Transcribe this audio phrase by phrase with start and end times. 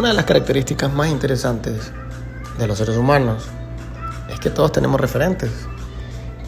[0.00, 1.92] Una de las características más interesantes
[2.58, 3.44] de los seres humanos
[4.30, 5.50] es que todos tenemos referentes.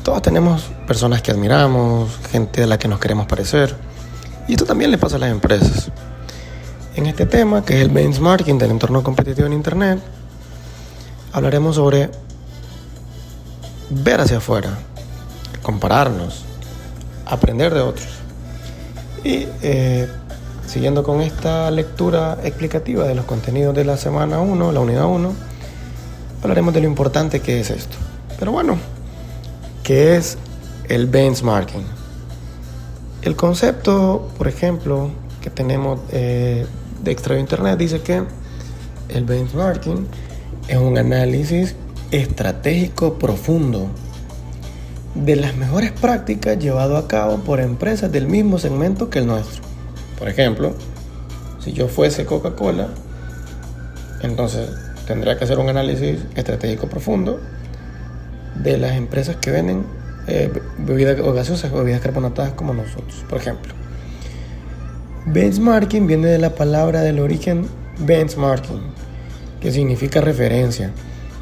[0.03, 3.77] Todos tenemos personas que admiramos, gente a la que nos queremos parecer.
[4.49, 5.91] Y esto también le pasa a las empresas.
[6.95, 9.99] En este tema, que es el benchmarking del entorno competitivo en Internet,
[11.33, 12.11] hablaremos sobre
[13.91, 14.79] ver hacia afuera,
[15.63, 16.45] compararnos,
[17.27, 18.09] aprender de otros.
[19.25, 20.09] Y eh,
[20.73, 25.35] Siguiendo con esta lectura explicativa de los contenidos de la semana 1, la unidad 1,
[26.41, 27.95] hablaremos de lo importante que es esto.
[28.39, 28.79] Pero bueno,
[29.83, 30.39] ¿qué es
[30.89, 31.85] el benchmarking?
[33.21, 35.11] El concepto, por ejemplo,
[35.43, 36.65] que tenemos eh,
[37.03, 38.23] de extra internet dice que
[39.11, 40.07] el benchmarking
[40.69, 41.75] es un análisis
[42.13, 43.89] estratégico profundo
[45.15, 49.63] de las mejores prácticas llevado a cabo por empresas del mismo segmento que el nuestro.
[50.19, 50.75] Por ejemplo,
[51.59, 52.89] si yo fuese Coca-Cola,
[54.23, 54.69] entonces
[55.07, 57.41] tendría que hacer un análisis estratégico profundo
[58.63, 59.85] de las empresas que venden
[60.27, 63.25] eh, bebidas gaseosas o bebidas carbonatadas como nosotros.
[63.29, 63.73] Por ejemplo,
[65.27, 67.67] benchmarking viene de la palabra del origen
[68.01, 68.83] benchmarking,
[69.61, 70.93] que significa referencia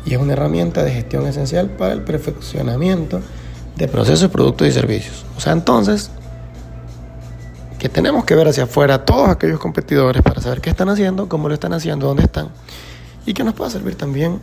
[0.04, 3.20] y es una herramienta de gestión esencial para el perfeccionamiento
[3.76, 5.24] de procesos, productos y servicios.
[5.36, 6.10] O sea, entonces,
[7.78, 11.48] que tenemos que ver hacia afuera todos aquellos competidores para saber qué están haciendo, cómo
[11.48, 12.48] lo están haciendo, dónde están
[13.26, 14.40] y que nos pueda servir también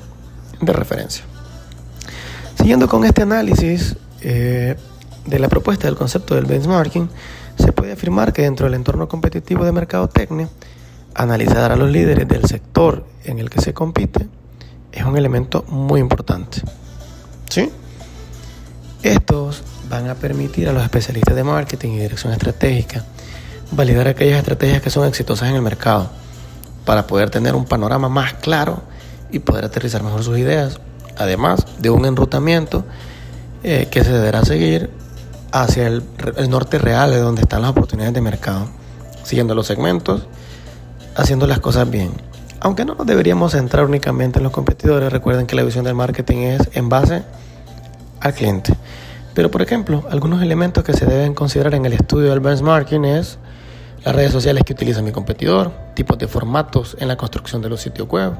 [0.61, 1.23] de referencia.
[2.57, 4.75] Siguiendo con este análisis eh,
[5.25, 7.09] de la propuesta del concepto del benchmarking,
[7.57, 10.49] se puede afirmar que dentro del entorno competitivo de mercadotecnia,
[11.13, 14.27] analizar a los líderes del sector en el que se compite
[14.97, 16.61] es un elemento muy importante.
[17.49, 17.71] ¿Sí?
[19.03, 23.05] Estos van a permitir a los especialistas de marketing y dirección estratégica
[23.71, 26.09] validar aquellas estrategias que son exitosas en el mercado
[26.85, 28.81] para poder tener un panorama más claro
[29.29, 30.79] y poder aterrizar mejor sus ideas,
[31.17, 32.85] además de un enrutamiento
[33.63, 34.89] eh, que se deberá seguir
[35.51, 36.03] hacia el,
[36.37, 38.69] el, norte real de donde están las oportunidades de mercado,
[39.23, 40.27] siguiendo los segmentos,
[41.15, 42.11] haciendo las cosas bien.
[42.59, 46.37] Aunque no nos deberíamos centrar únicamente en los competidores, recuerden que la visión del marketing
[46.37, 47.23] es en base
[48.19, 48.73] al cliente.
[49.35, 53.37] Pero por ejemplo, algunos elementos que se deben considerar en el estudio del benchmarking es
[54.03, 57.81] las redes sociales que utiliza mi competidor, tipos de formatos en la construcción de los
[57.81, 58.33] sitios web,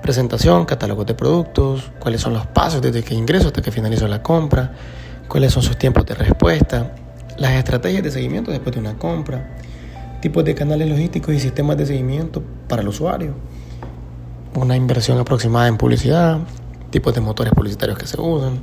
[0.00, 4.22] presentación, catálogos de productos, cuáles son los pasos desde que ingreso hasta que finalizo la
[4.22, 4.72] compra,
[5.28, 6.94] cuáles son sus tiempos de respuesta,
[7.36, 9.56] las estrategias de seguimiento después de una compra,
[10.22, 13.34] tipos de canales logísticos y sistemas de seguimiento para el usuario,
[14.54, 16.38] una inversión aproximada en publicidad,
[16.90, 18.60] tipos de motores publicitarios que se usan,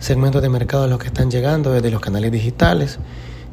[0.00, 2.98] segmentos de mercado a los que están llegando desde los canales digitales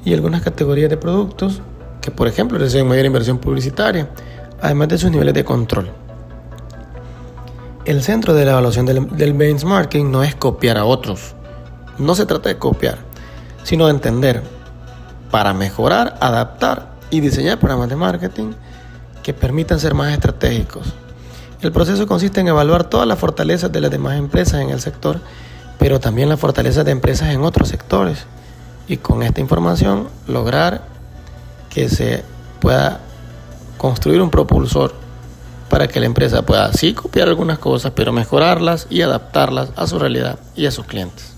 [0.03, 1.61] y algunas categorías de productos
[2.01, 4.09] que por ejemplo reciben mayor inversión publicitaria,
[4.59, 5.91] además de sus niveles de control.
[7.85, 11.35] El centro de la evaluación del, benchmarking no es copiar a otros,
[11.99, 12.97] no se trata de copiar,
[13.63, 14.41] sino de entender
[15.29, 18.53] para mejorar, adaptar y diseñar programas de marketing
[19.23, 20.93] que permitan ser más estratégicos.
[21.61, 25.19] El proceso consiste en evaluar todas las fortalezas de las demás empresas en el sector,
[25.79, 28.25] pero también las fortalezas de empresas en otros sectores.
[28.87, 30.83] Y con esta información lograr
[31.69, 32.23] que se
[32.59, 32.99] pueda
[33.77, 34.93] construir un propulsor
[35.69, 39.99] para que la empresa pueda sí copiar algunas cosas, pero mejorarlas y adaptarlas a su
[39.99, 41.36] realidad y a sus clientes.